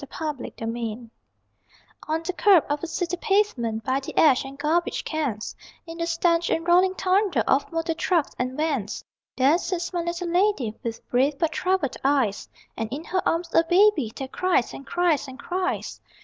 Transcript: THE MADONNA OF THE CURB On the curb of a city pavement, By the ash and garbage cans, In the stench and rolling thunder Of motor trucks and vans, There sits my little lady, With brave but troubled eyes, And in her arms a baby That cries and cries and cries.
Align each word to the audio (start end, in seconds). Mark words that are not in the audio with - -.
THE 0.01 0.07
MADONNA 0.07 0.31
OF 0.31 0.37
THE 0.39 0.65
CURB 0.65 1.11
On 2.07 2.23
the 2.23 2.33
curb 2.33 2.65
of 2.71 2.81
a 2.81 2.87
city 2.87 3.17
pavement, 3.17 3.83
By 3.83 3.99
the 3.99 4.17
ash 4.17 4.43
and 4.43 4.57
garbage 4.57 5.03
cans, 5.03 5.55
In 5.85 5.99
the 5.99 6.07
stench 6.07 6.49
and 6.49 6.67
rolling 6.67 6.95
thunder 6.95 7.41
Of 7.41 7.71
motor 7.71 7.93
trucks 7.93 8.31
and 8.39 8.57
vans, 8.57 9.05
There 9.37 9.59
sits 9.59 9.93
my 9.93 10.01
little 10.01 10.29
lady, 10.29 10.73
With 10.81 11.07
brave 11.11 11.37
but 11.37 11.51
troubled 11.51 11.97
eyes, 12.03 12.49
And 12.75 12.91
in 12.91 13.03
her 13.03 13.21
arms 13.27 13.53
a 13.53 13.63
baby 13.63 14.11
That 14.15 14.31
cries 14.31 14.73
and 14.73 14.87
cries 14.87 15.27
and 15.27 15.37
cries. 15.37 16.01